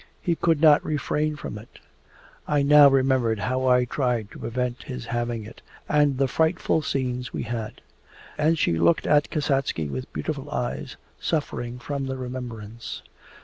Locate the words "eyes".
10.49-10.95